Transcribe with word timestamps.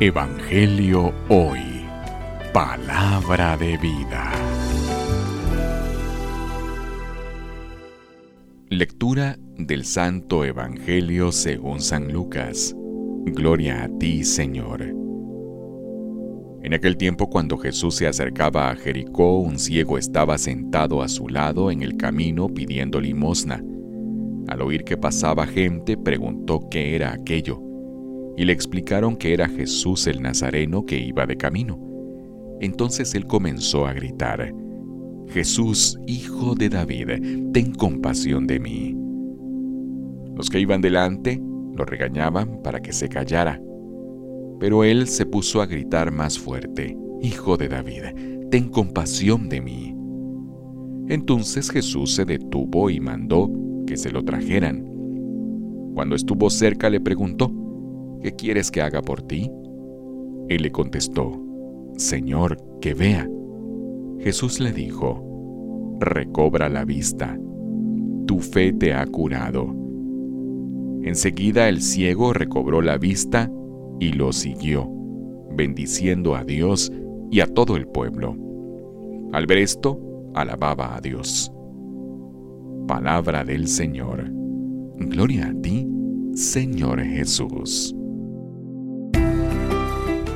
Evangelio 0.00 1.12
Hoy. 1.28 1.60
Palabra 2.52 3.56
de 3.56 3.76
vida. 3.76 4.32
Lectura 8.68 9.38
del 9.56 9.84
Santo 9.84 10.44
Evangelio 10.44 11.30
según 11.30 11.80
San 11.80 12.12
Lucas. 12.12 12.74
Gloria 13.26 13.84
a 13.84 13.98
ti, 13.98 14.24
Señor. 14.24 14.82
En 16.62 16.74
aquel 16.74 16.96
tiempo 16.96 17.30
cuando 17.30 17.56
Jesús 17.58 17.94
se 17.94 18.08
acercaba 18.08 18.70
a 18.70 18.76
Jericó, 18.76 19.38
un 19.38 19.58
ciego 19.58 19.98
estaba 19.98 20.36
sentado 20.38 21.02
a 21.02 21.08
su 21.08 21.28
lado 21.28 21.70
en 21.70 21.82
el 21.82 21.96
camino 21.96 22.48
pidiendo 22.48 23.00
limosna. 23.00 23.62
Al 24.48 24.62
oír 24.62 24.82
que 24.82 24.96
pasaba 24.96 25.46
gente, 25.46 25.96
preguntó 25.96 26.68
qué 26.70 26.96
era 26.96 27.12
aquello 27.12 27.71
y 28.36 28.44
le 28.44 28.52
explicaron 28.52 29.16
que 29.16 29.34
era 29.34 29.48
Jesús 29.48 30.06
el 30.06 30.22
Nazareno 30.22 30.84
que 30.84 30.98
iba 30.98 31.26
de 31.26 31.36
camino. 31.36 31.78
Entonces 32.60 33.14
él 33.14 33.26
comenzó 33.26 33.86
a 33.86 33.92
gritar, 33.92 34.54
Jesús, 35.28 35.98
hijo 36.06 36.54
de 36.54 36.68
David, 36.68 37.52
ten 37.52 37.72
compasión 37.74 38.46
de 38.46 38.60
mí. 38.60 38.96
Los 40.36 40.50
que 40.50 40.60
iban 40.60 40.80
delante 40.80 41.40
lo 41.74 41.84
regañaban 41.84 42.62
para 42.62 42.80
que 42.80 42.92
se 42.92 43.08
callara, 43.08 43.60
pero 44.60 44.84
él 44.84 45.08
se 45.08 45.26
puso 45.26 45.60
a 45.60 45.66
gritar 45.66 46.12
más 46.12 46.38
fuerte, 46.38 46.96
Hijo 47.22 47.56
de 47.56 47.68
David, 47.68 48.48
ten 48.50 48.68
compasión 48.68 49.48
de 49.48 49.60
mí. 49.60 49.94
Entonces 51.08 51.70
Jesús 51.70 52.16
se 52.16 52.24
detuvo 52.24 52.90
y 52.90 52.98
mandó 52.98 53.48
que 53.86 53.96
se 53.96 54.10
lo 54.10 54.24
trajeran. 54.24 54.84
Cuando 55.94 56.16
estuvo 56.16 56.50
cerca 56.50 56.90
le 56.90 56.98
preguntó, 56.98 57.52
¿qué 58.22 58.32
quieres 58.32 58.70
que 58.70 58.80
haga 58.80 59.02
por 59.02 59.22
ti? 59.22 59.50
Él 60.48 60.62
le 60.62 60.70
contestó, 60.70 61.32
Señor, 61.96 62.56
que 62.80 62.94
vea. 62.94 63.28
Jesús 64.20 64.60
le 64.60 64.72
dijo, 64.72 65.96
recobra 66.00 66.68
la 66.68 66.84
vista, 66.84 67.38
tu 68.26 68.40
fe 68.40 68.72
te 68.72 68.94
ha 68.94 69.04
curado. 69.06 69.74
Enseguida 71.02 71.68
el 71.68 71.80
ciego 71.80 72.32
recobró 72.32 72.80
la 72.80 72.96
vista 72.96 73.50
y 73.98 74.12
lo 74.12 74.32
siguió, 74.32 74.88
bendiciendo 75.56 76.36
a 76.36 76.44
Dios 76.44 76.92
y 77.30 77.40
a 77.40 77.46
todo 77.46 77.76
el 77.76 77.86
pueblo. 77.86 78.36
Al 79.32 79.46
ver 79.46 79.58
esto, 79.58 79.98
alababa 80.34 80.96
a 80.96 81.00
Dios. 81.00 81.52
Palabra 82.86 83.44
del 83.44 83.66
Señor. 83.66 84.30
Gloria 84.98 85.48
a 85.48 85.60
ti, 85.60 85.88
Señor 86.34 87.00
Jesús. 87.00 87.94